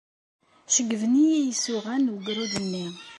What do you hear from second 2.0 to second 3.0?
n wegrud-nni.